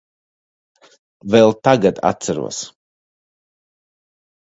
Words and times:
Vēl 1.35 1.53
tagad 1.67 2.01
atceros. 2.09 2.63